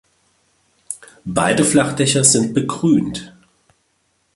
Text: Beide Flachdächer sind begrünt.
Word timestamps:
Beide 1.25 1.63
Flachdächer 1.63 2.23
sind 2.23 2.55
begrünt. 2.55 3.35